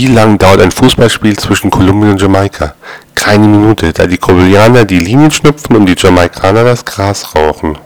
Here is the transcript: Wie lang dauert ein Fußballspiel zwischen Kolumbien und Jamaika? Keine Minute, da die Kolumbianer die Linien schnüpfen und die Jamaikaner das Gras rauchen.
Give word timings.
Wie 0.00 0.06
lang 0.06 0.38
dauert 0.38 0.60
ein 0.60 0.70
Fußballspiel 0.70 1.36
zwischen 1.36 1.72
Kolumbien 1.72 2.12
und 2.12 2.22
Jamaika? 2.22 2.74
Keine 3.16 3.48
Minute, 3.48 3.92
da 3.92 4.06
die 4.06 4.16
Kolumbianer 4.16 4.84
die 4.84 5.00
Linien 5.00 5.32
schnüpfen 5.32 5.74
und 5.74 5.86
die 5.86 5.96
Jamaikaner 5.98 6.62
das 6.62 6.84
Gras 6.84 7.34
rauchen. 7.34 7.76